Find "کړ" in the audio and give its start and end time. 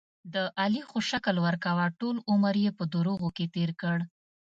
3.81-3.97